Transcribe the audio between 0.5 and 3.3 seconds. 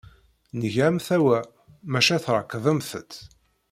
Nga amtawa, maca trekḍemt-t.